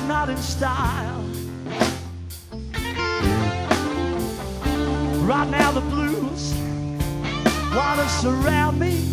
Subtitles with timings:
[0.00, 1.24] probably not in style.
[5.26, 6.54] Right now the blues
[7.74, 9.04] wanna surround me.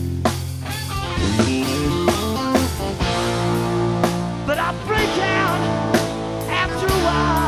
[4.46, 5.60] But I break out
[6.50, 7.47] after a while.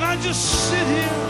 [0.00, 1.29] And I just sit here?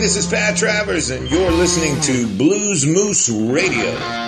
[0.00, 4.19] This is Pat Travers, and you're listening to Blues Moose Radio.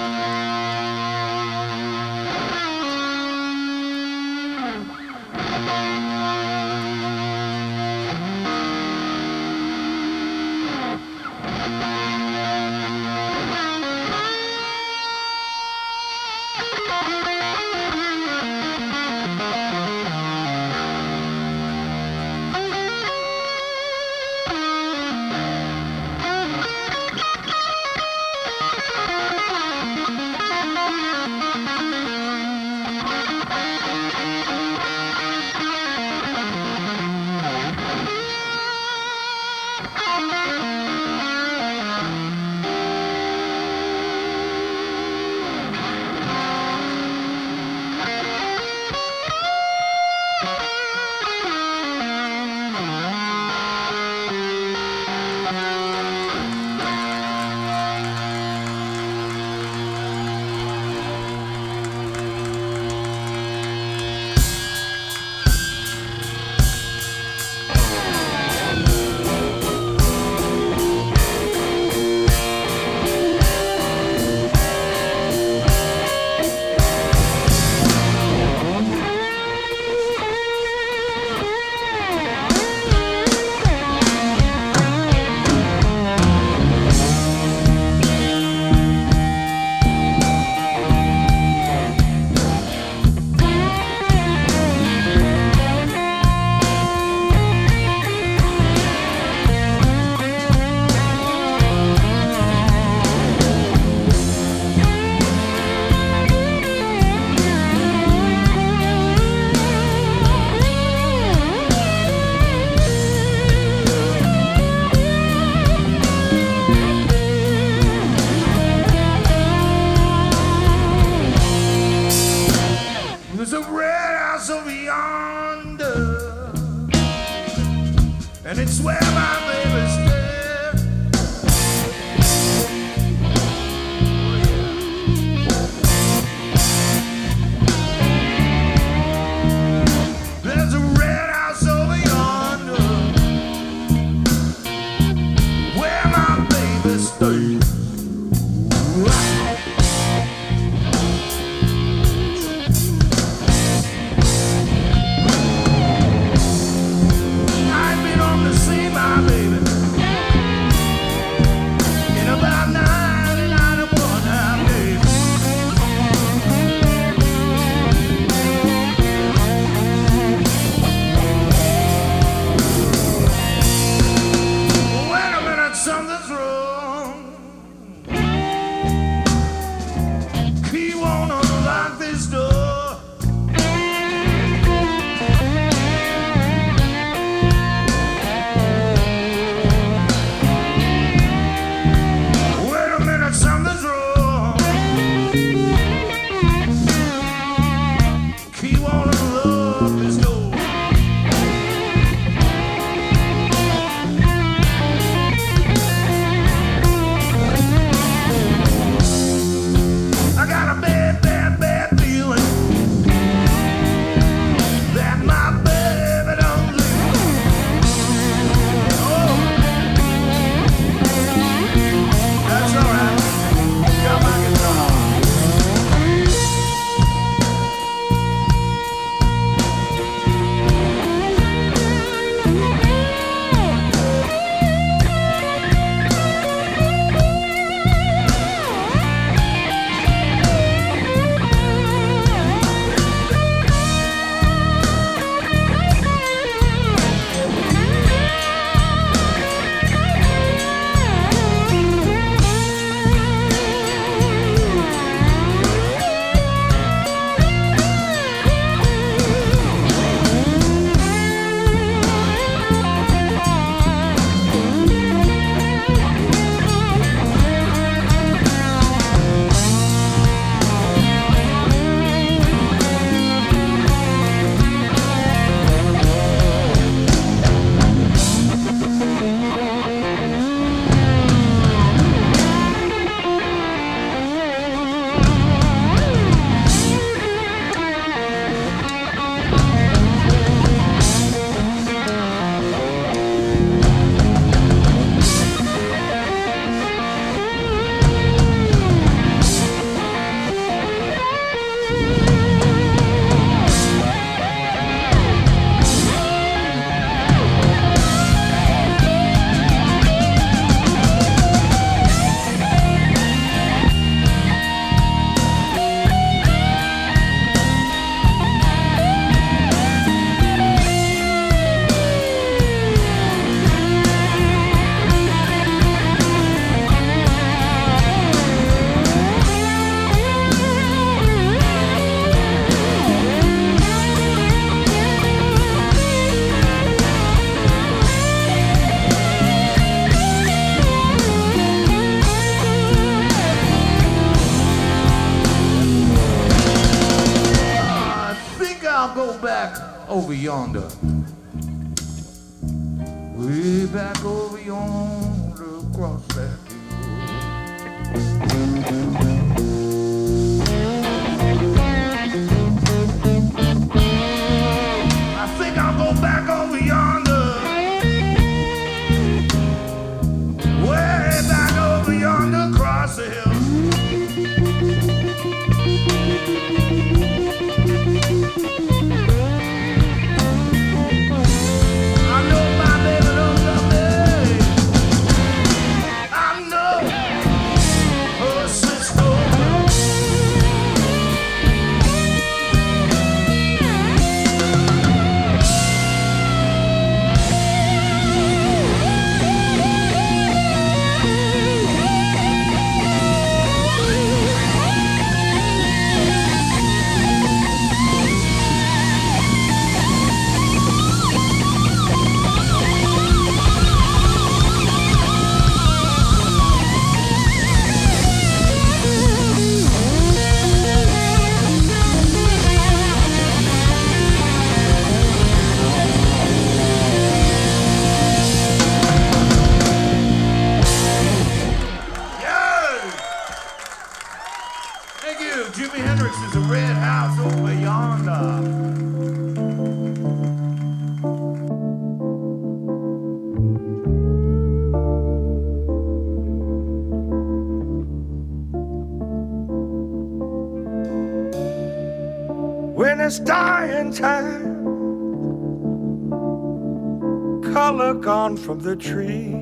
[458.72, 459.52] from the trees.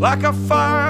[0.00, 0.83] like a fire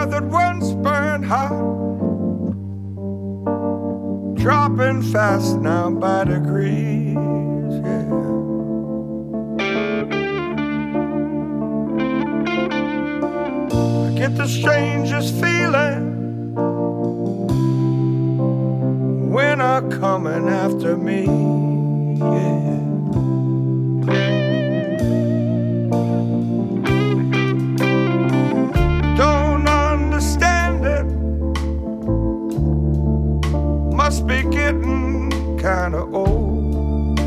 [34.15, 37.19] must be getting kinda old.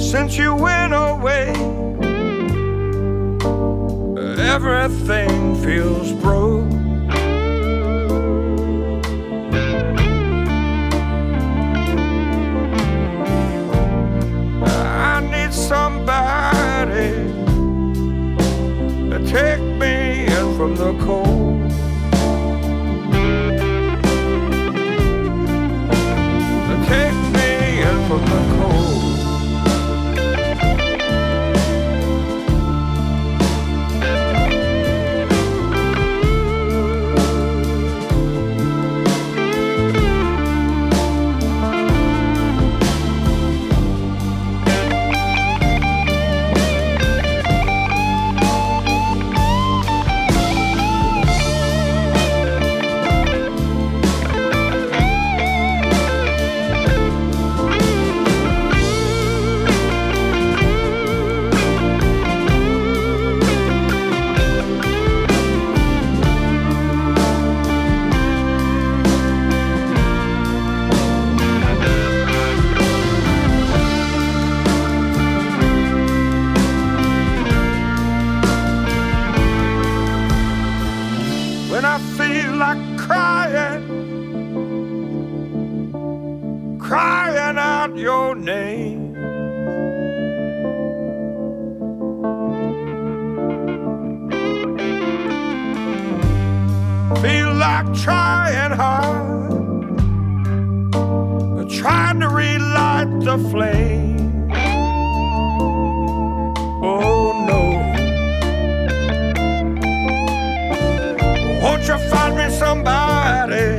[0.00, 1.52] Since you went away,
[4.38, 6.81] everything feels broke.
[19.32, 21.41] take me in from the cold.
[103.32, 104.50] aflame.
[106.82, 107.62] Oh no.
[111.62, 113.70] Won't you find me somebody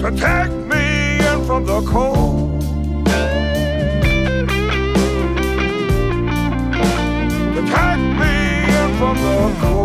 [0.00, 0.84] to take me
[1.30, 2.60] in from the cold?
[7.54, 8.34] To take me
[8.80, 9.81] in from the cold.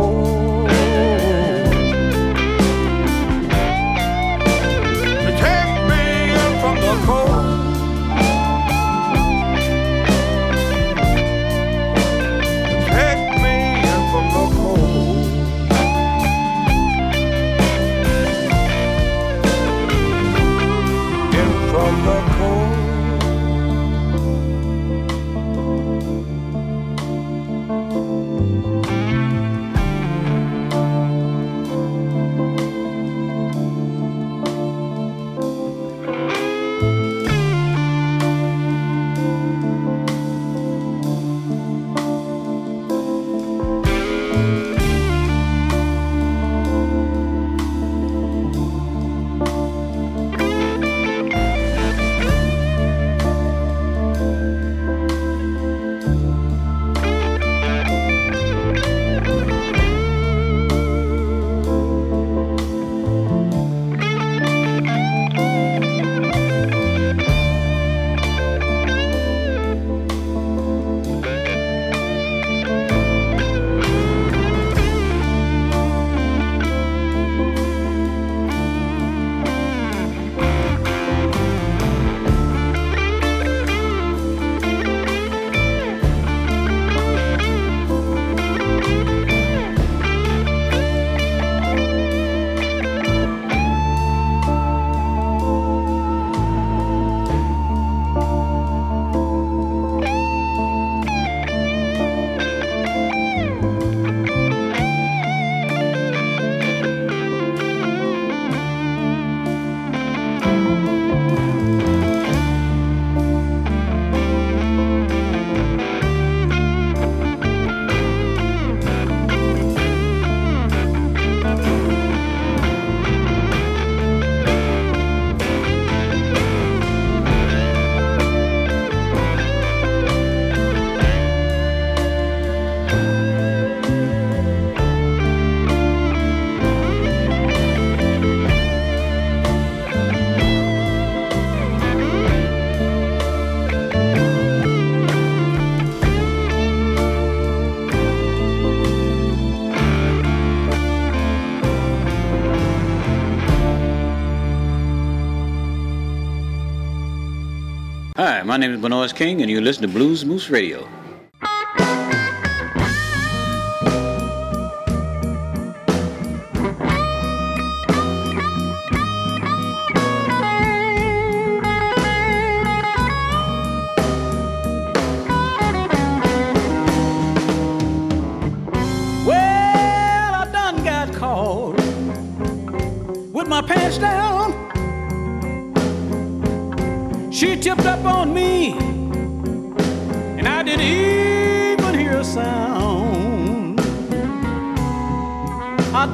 [158.28, 160.86] Hi, my name is Bnois King, and you listen to Blues Moose Radio.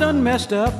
[0.03, 0.73] Done messed up.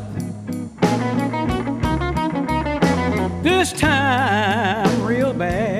[3.42, 5.73] This time, real bad.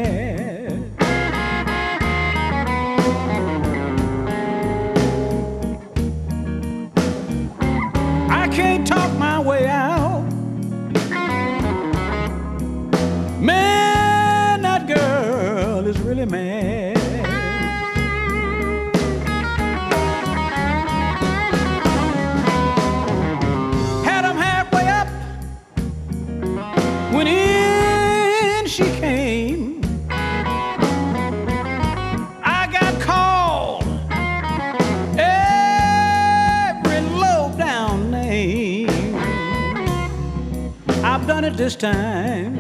[41.64, 42.58] This time.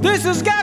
[0.00, 0.55] This has got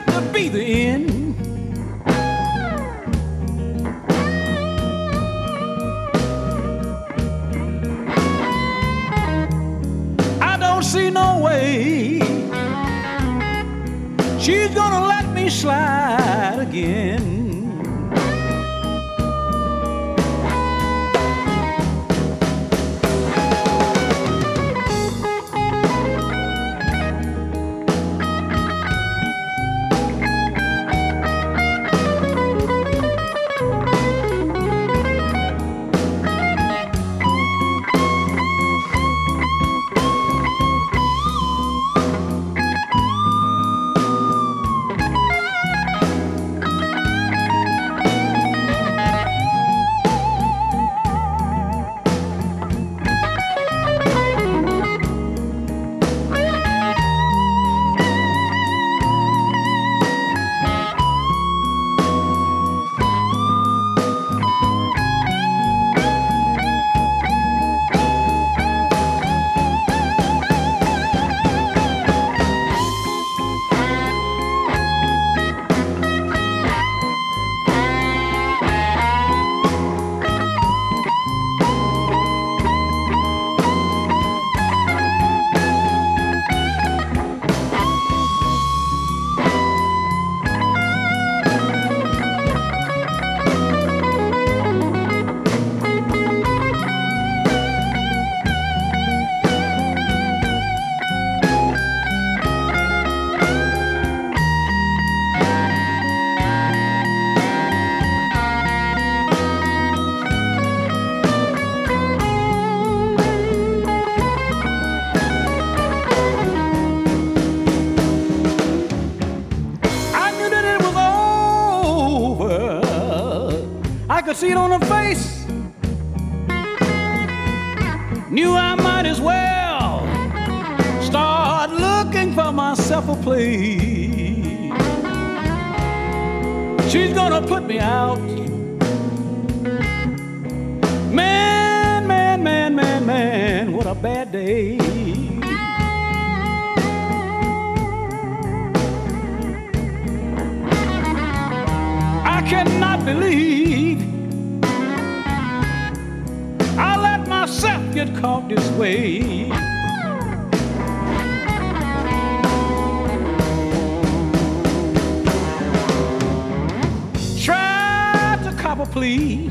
[168.94, 169.50] plea.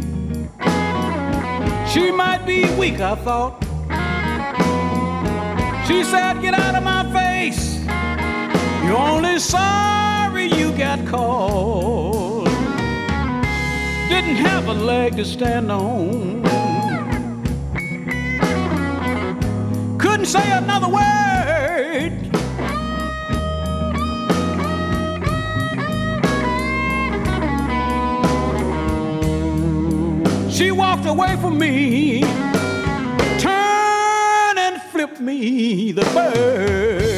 [1.91, 3.61] She might be weak, I thought.
[5.85, 7.83] She said, Get out of my face.
[8.85, 12.47] You're only sorry you got caught.
[14.07, 16.41] Didn't have a leg to stand on.
[19.99, 22.32] Couldn't say another word.
[30.95, 32.21] Walked away from me,
[33.39, 37.12] turned and flipped me the bird.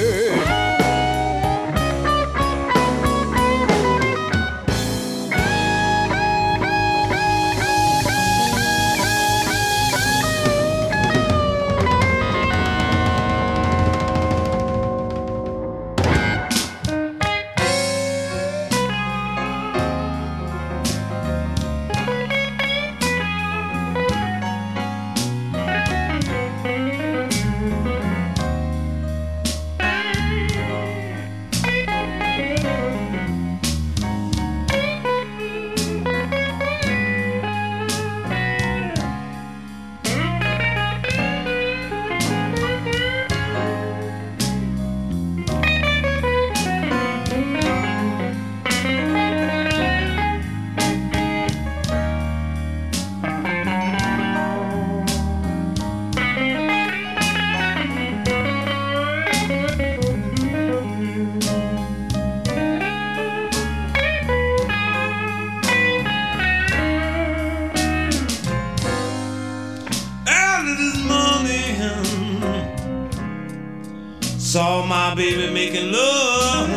[74.56, 76.70] Saw my baby making love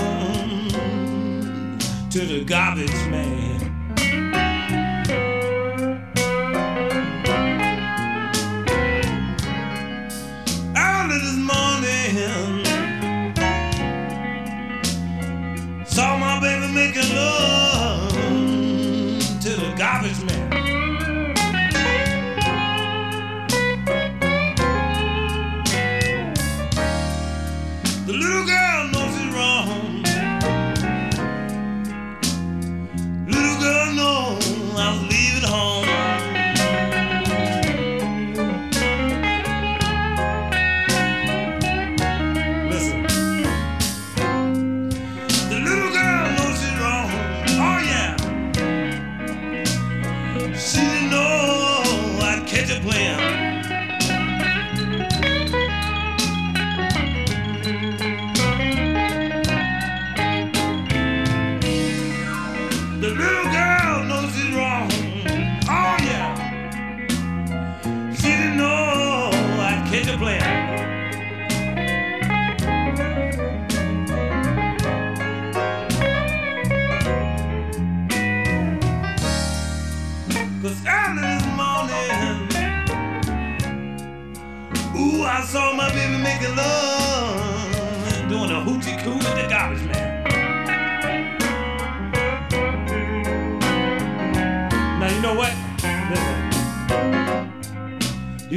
[2.11, 3.38] to the garbage man.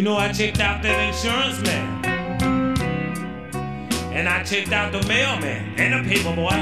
[0.01, 2.03] You know, I checked out that insurance man.
[4.11, 6.57] And I checked out the mailman and the paper boy.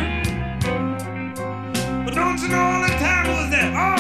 [2.03, 3.98] But don't you know all the time was that all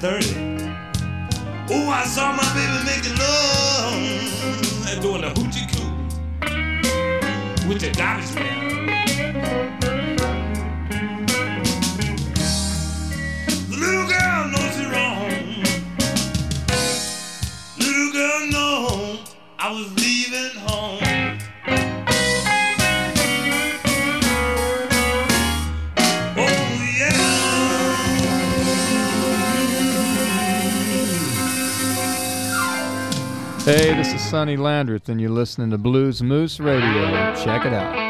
[0.00, 0.34] 30.
[1.72, 3.92] Oh, I saw my baby making love
[4.88, 5.92] and doing the hoochie coo
[7.68, 8.79] with the garbage man.
[33.70, 37.32] Hey, this is Sonny Landreth, and you're listening to Blues Moose Radio.
[37.36, 38.09] Check it out.